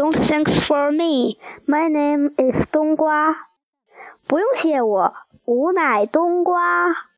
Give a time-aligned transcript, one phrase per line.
[0.00, 1.36] Don't thanks for me.
[1.66, 3.50] My name is 冬瓜。
[4.26, 5.12] 不用谢我，
[5.44, 7.10] 吾乃冬瓜。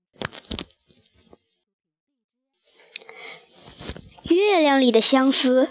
[4.24, 5.68] 月亮里的相思。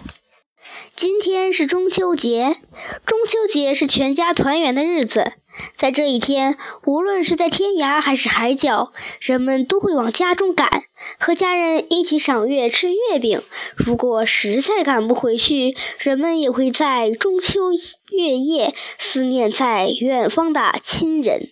[0.96, 2.62] 今天是中秋节，
[3.06, 5.34] 中秋节是全家团圆的日子。
[5.76, 10.84] 在这一天，无论是在天涯还是海角，人们都会往家中赶，
[11.20, 13.42] 和家人一起赏月、吃月饼。
[13.76, 17.72] 如果实在赶不回去，人们也会在中秋
[18.12, 21.50] 月夜思念在远方的亲人。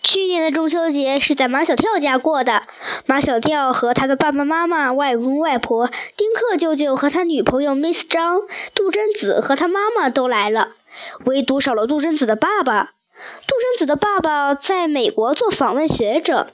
[0.00, 2.62] 去年的中秋节是在马小跳家过的，
[3.04, 8.40] 马小跳和他的爸爸妈妈、外公外婆、丁克舅舅和他女朋友 Miss 张、
[8.74, 10.72] 杜真子和他妈妈都来了。
[11.24, 12.94] 唯独少了杜真子的爸爸。
[13.46, 16.46] 杜真子的爸爸在美国做访问学者。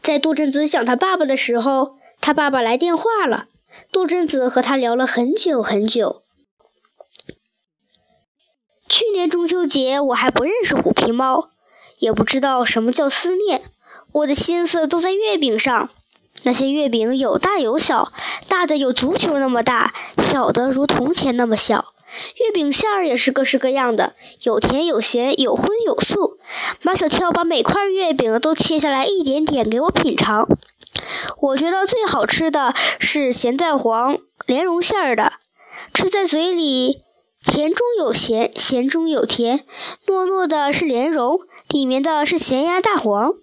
[0.00, 3.46] 在杜真子想他爸爸的时候，他爸爸来电话了。
[3.92, 6.22] 杜真子和他聊了很久很久。
[8.88, 11.50] 去年中秋节，我还不认识虎皮猫，
[11.98, 13.60] 也不知道什么叫思念。
[14.12, 15.90] 我的心思都在月饼上。
[16.44, 18.12] 那些月饼有大有小，
[18.48, 19.92] 大的有足球那么大，
[20.30, 21.92] 小的如铜钱那么小。
[22.36, 26.38] 月饼馅儿也是各式各样的，有甜有咸，有荤有素。
[26.82, 30.48] 马小跳把每块月饼都切下来一点点给我品尝。
[31.40, 35.34] 我觉得最好吃的是咸蛋黄莲蓉馅儿的，
[35.94, 36.98] 吃在嘴里
[37.44, 39.64] 甜中有咸，咸中有甜，
[40.06, 43.34] 糯糯的是莲蓉，里面的是咸鸭蛋黄。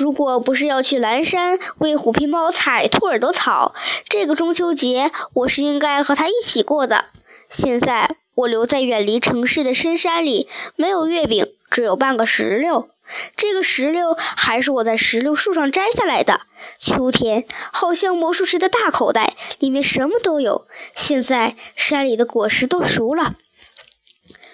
[0.00, 3.74] 如果不是要去蓝山为虎皮猫采兔耳朵草，
[4.08, 7.04] 这个中秋节我是应该和它一起过的。
[7.50, 12.88] 现在我留在远离城市的深山里，没有月饼，只有半个石榴。
[13.36, 16.40] 这个石榴还是我在石榴树上摘下来的。
[16.78, 20.66] 秋天好像魔术师的大口袋，里面什么都有。
[20.94, 23.34] 现在山里的果实都熟了，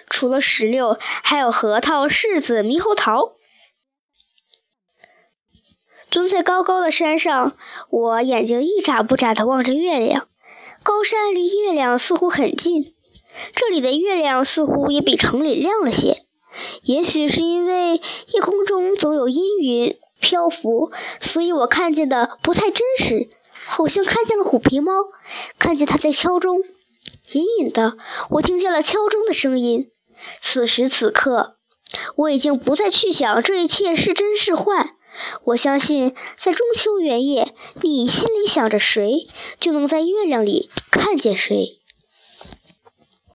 [0.09, 3.36] 除了石榴，还有核桃、柿子、猕猴桃。
[6.09, 7.55] 蹲在高高的山上，
[7.89, 10.27] 我眼睛一眨不眨地望着月亮。
[10.83, 12.93] 高山离月亮似乎很近，
[13.53, 16.17] 这里的月亮似乎也比城里亮了些。
[16.83, 18.01] 也许是因为
[18.33, 23.29] 夜空中总有阴云漂浮，所以我看见的不太真实。
[23.65, 24.93] 好像看见了虎皮猫，
[25.59, 26.61] 看见它在敲钟。
[27.33, 27.97] 隐隐的，
[28.29, 29.89] 我听见了敲钟的声音。
[30.41, 31.57] 此时此刻，
[32.15, 34.95] 我已经不再去想这一切是真是幻。
[35.43, 39.27] 我相信，在中秋圆夜，你心里想着谁，
[39.59, 41.76] 就能在月亮里看见谁。